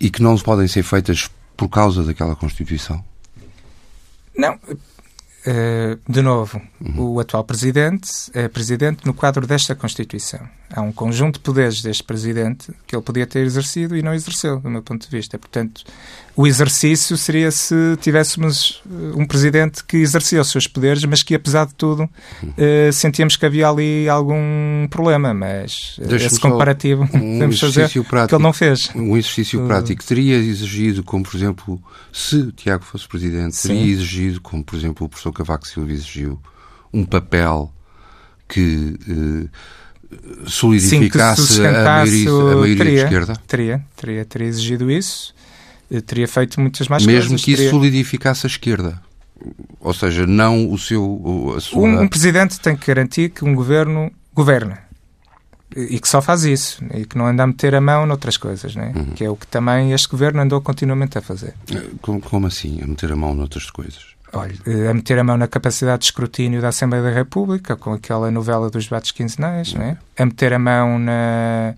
[0.00, 3.02] e que não podem ser feitas por causa daquela Constituição?
[4.36, 4.54] Não.
[4.54, 7.12] Uh, de novo, uhum.
[7.12, 10.46] o atual presidente é presidente no quadro desta Constituição.
[10.68, 14.58] Há um conjunto de poderes deste presidente que ele podia ter exercido e não exerceu,
[14.58, 15.38] do meu ponto de vista.
[15.38, 15.84] Portanto,
[16.34, 21.36] o exercício seria se tivéssemos eh, um presidente que exercia os seus poderes, mas que,
[21.36, 22.02] apesar de tudo,
[22.42, 25.32] uh, sentíamos que havia ali algum problema.
[25.32, 27.06] Mas esse comparativo um
[27.38, 28.90] podemos fazer prático, que ele não fez.
[28.94, 31.80] Um exercício uh, prático teria exigido, como por exemplo,
[32.12, 33.90] se Tiago fosse presidente, teria sim.
[33.90, 36.40] exigido, como por exemplo o professor Cavaco Silva exigiu,
[36.92, 37.72] um papel
[38.48, 38.98] que.
[39.08, 39.48] Uh,
[40.46, 43.36] solidificasse Sim, a maioria, a maioria teria, de esquerda?
[43.46, 45.34] Teria, teria, teria exigido isso
[46.04, 47.30] teria feito muitas mais Mesmo coisas.
[47.30, 47.70] Mesmo que isso teria...
[47.70, 49.00] solidificasse a esquerda.
[49.80, 51.54] Ou seja, não o seu.
[51.56, 51.82] A sua...
[51.82, 54.86] um, um presidente tem que garantir que um governo governa
[55.76, 58.74] e que só faz isso e que não anda a meter a mão noutras coisas,
[58.74, 58.92] né?
[58.96, 59.04] Uhum.
[59.14, 61.54] que é o que também este governo andou continuamente a fazer.
[61.70, 64.15] Eh, como, assim, a meter a mão noutras coisas?
[64.36, 67.92] Olha, eh, a meter a mão na capacidade de escrutínio da Assembleia da República, com
[67.92, 69.96] aquela novela dos debates quinzenais, né?
[70.18, 71.74] a meter a mão na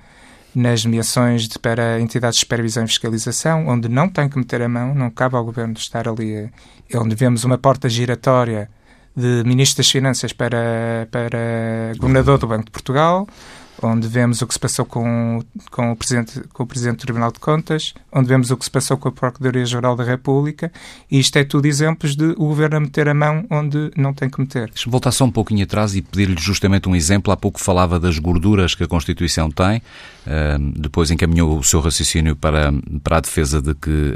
[0.55, 4.93] nas nomeações para entidades de supervisão e fiscalização, onde não tem que meter a mão,
[4.93, 6.51] não cabe ao Governo estar ali, eh,
[6.97, 8.69] onde vemos uma porta giratória
[9.15, 13.29] de Ministro das Finanças para, para Governador do Banco de Portugal,
[13.83, 17.33] onde vemos o que se passou com, com, o Presidente, com o Presidente do Tribunal
[17.33, 20.73] de Contas, onde vemos o que se passou com a Procuradoria-Geral da República,
[21.11, 24.29] e isto é tudo exemplos de o Governo a meter a mão onde não tem
[24.29, 24.69] que meter.
[24.69, 27.33] Deixa-me voltar só um pouquinho atrás e pedir-lhe justamente um exemplo.
[27.33, 32.35] Há pouco falava das gorduras que a Constituição tem, uh, depois encaminhou o seu raciocínio
[32.35, 32.73] para,
[33.03, 34.15] para a defesa de que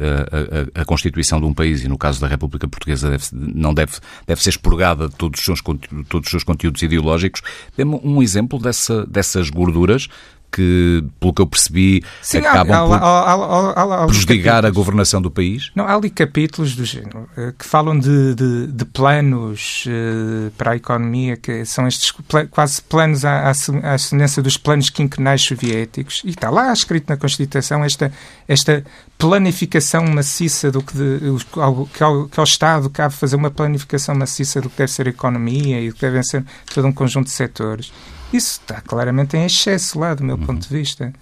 [0.74, 3.72] a, a, a Constituição de um país, e no caso da República Portuguesa, deve, não
[3.72, 3.92] deve,
[4.26, 5.60] deve ser expurgada de todos os seus,
[6.08, 7.42] todos os seus conteúdos ideológicos.
[7.76, 10.08] Dê-me um exemplo dessa, dessas gorduras
[10.52, 15.30] que, pelo que eu percebi, Sim, acabam há, há, há, por prejudicar a governação do
[15.30, 15.72] país?
[15.74, 20.72] Não, há ali capítulos do género eh, que falam de, de, de planos uh, para
[20.72, 22.12] a economia, que são estes
[22.50, 27.82] quase planos à, à semelhança dos planos quinquenais soviéticos, e está lá escrito na Constituição
[27.82, 28.12] esta,
[28.46, 28.84] esta
[29.16, 31.18] planificação maciça do que, de,
[31.50, 31.58] que,
[32.04, 35.80] ao, que ao Estado cabe fazer uma planificação maciça do que deve ser a economia
[35.80, 36.44] e do que devem ser
[36.74, 37.90] todo um conjunto de setores.
[38.32, 40.46] Isso está claramente em excesso lá, do meu uhum.
[40.46, 41.12] ponto de vista.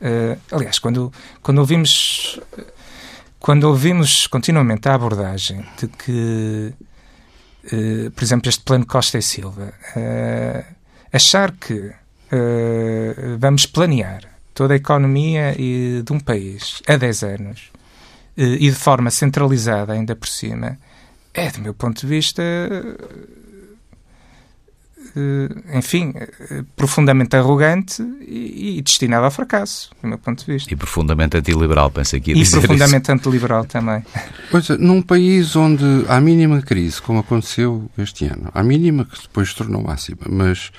[0.00, 1.12] Uh, aliás, quando,
[1.42, 2.40] quando ouvimos
[3.38, 6.72] quando ouvimos continuamente a abordagem de que,
[7.64, 10.74] uh, por exemplo, este plano Costa e Silva, uh,
[11.12, 11.92] achar que
[13.40, 14.22] vamos planear
[14.54, 17.72] toda a economia de um país a 10 anos
[18.36, 20.78] e de forma centralizada ainda por cima,
[21.34, 22.40] é, do meu ponto de vista,
[25.74, 30.72] enfim, eh, profundamente arrogante e, e destinado ao fracasso, do meu ponto de vista.
[30.72, 34.04] E profundamente antiliberal, penso aqui a E profundamente antiliberal também.
[34.50, 39.20] Pois é, num país onde há mínima crise, como aconteceu este ano, há mínima que
[39.20, 40.70] depois se tornou máxima, mas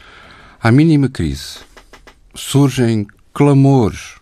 [0.62, 1.60] há mínima crise,
[2.34, 4.16] surgem clamores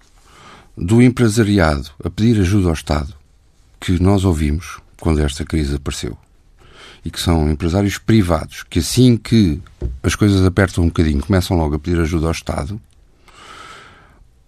[0.78, 3.14] do empresariado a pedir ajuda ao Estado,
[3.80, 6.18] que nós ouvimos quando esta crise apareceu
[7.04, 9.62] e que são empresários privados, que assim que
[10.04, 12.80] as coisas apertam um bocadinho, começam logo a pedir ajuda ao Estado,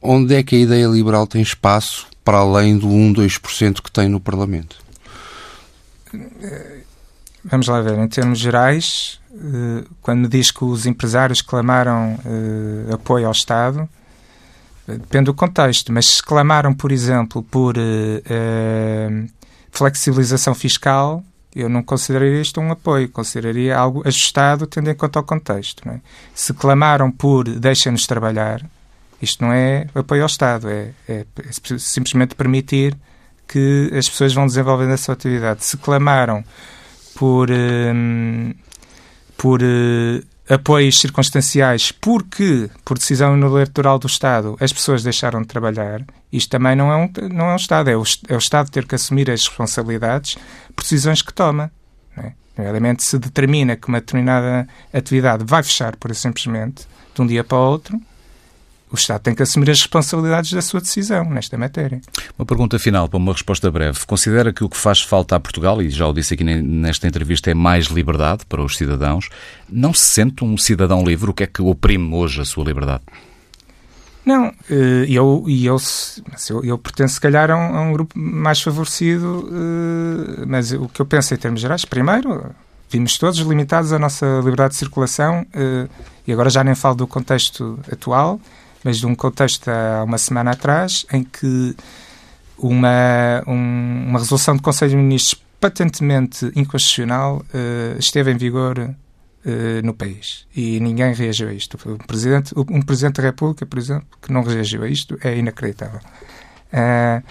[0.02, 4.10] onde é que a ideia liberal tem espaço para além do 1, 2% que tem
[4.10, 4.78] no Parlamento?
[7.43, 13.26] Vamos lá ver, em termos gerais, eh, quando diz que os empresários clamaram eh, apoio
[13.26, 13.89] ao Estado,
[14.88, 17.76] eh, depende do contexto, mas se clamaram, por exemplo, por
[19.72, 21.24] flexibilização fiscal,
[21.56, 25.88] eu não consideraria isto um apoio, consideraria algo ajustado tendo em conta o contexto.
[25.89, 25.99] É?
[26.34, 28.66] Se clamaram por deixem-nos trabalhar,
[29.22, 32.97] isto não é apoio ao Estado, é, é, é, simplesmente permitir
[33.47, 35.66] que as pessoas vão desenvolvendo a sua atividade.
[35.66, 36.43] Se clamaram
[37.16, 38.54] por, hum,
[39.38, 46.04] por uh, apoios circunstanciais porque, por decisão eleitoral do Estado, as pessoas deixaram de trabalhar,
[46.32, 48.86] isto também não é um, não é um Estado, é o, é o Estado ter
[48.86, 50.36] que assumir as responsabilidades
[50.76, 51.72] por decisões que toma.
[52.18, 52.34] É?
[52.58, 56.86] Nomeadamente, se determina que uma determinada atividade vai fechar, por simplesmente,
[57.16, 58.02] de um dia para o outro,
[58.91, 62.01] o Estado tem que assumir as responsabilidades da sua decisão nesta matéria.
[62.37, 63.99] Uma pergunta final para uma resposta breve.
[64.05, 67.49] Considera que o que faz falta a Portugal, e já o disse aqui nesta entrevista,
[67.49, 69.29] é mais liberdade para os cidadãos?
[69.69, 71.29] Não se sente um cidadão livre?
[71.29, 73.03] O que é que oprime hoje a sua liberdade?
[74.25, 75.77] Não, eh, eu, eu,
[76.49, 80.87] eu, eu pertenço, se calhar, a um, a um grupo mais favorecido, eh, mas o
[80.87, 82.51] que eu penso em termos gerais, primeiro,
[82.89, 85.87] vimos todos limitados à nossa liberdade de circulação, eh,
[86.27, 88.39] e agora já nem falo do contexto atual,
[88.84, 91.75] mas de um contexto há uma semana atrás, em que
[92.57, 98.95] uma, um, uma resolução do Conselho de Ministros patentemente inconstitucional uh, esteve em vigor uh,
[99.84, 101.77] no país e ninguém reagiu a isto.
[101.86, 105.99] Um presidente, um presidente da República, por exemplo, que não reagiu a isto é inacreditável.
[106.73, 107.23] Uh,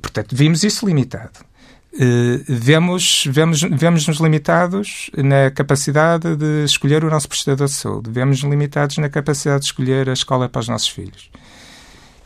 [0.00, 1.40] portanto, vimos isso limitado.
[1.94, 8.10] Uh, vemos, vemos, vemos-nos limitados na capacidade de escolher o nosso prestador de saúde.
[8.10, 11.30] Vemos-nos limitados na capacidade de escolher a escola para os nossos filhos.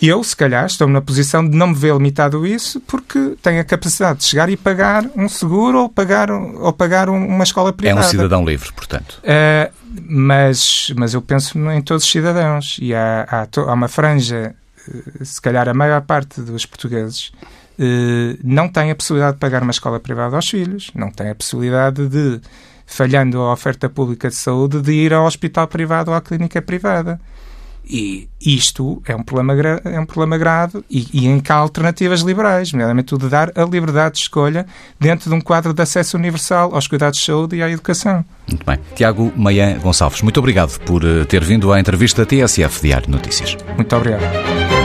[0.01, 3.61] Eu, se calhar, estou na posição de não me ver limitado a isso porque tenho
[3.61, 8.03] a capacidade de chegar e pagar um seguro ou pagar, ou pagar uma escola privada.
[8.03, 9.21] É um cidadão livre, portanto.
[9.23, 9.73] Uh,
[10.07, 14.55] mas, mas eu penso em todos os cidadãos e há, há, há uma franja,
[14.87, 17.33] eh, se calhar a maior parte dos portugueses,
[18.43, 22.09] não tem a possibilidade de pagar uma escola privada aos filhos, não tem a possibilidade
[22.09, 22.41] de,
[22.87, 27.20] falhando a oferta pública de saúde, de ir ao hospital privado ou à clínica privada.
[27.89, 29.55] E isto é um problema,
[29.85, 33.53] é um problema grave e, e em que há alternativas liberais, nomeadamente o de dar
[33.55, 34.66] a liberdade de escolha
[34.99, 38.24] dentro de um quadro de acesso universal aos cuidados de saúde e à educação.
[38.49, 38.79] Muito bem.
[38.97, 43.57] Tiago Maian Gonçalves, muito obrigado por eh, ter vindo à entrevista TSF Diário Notícias.
[43.77, 44.76] Muito obrigado.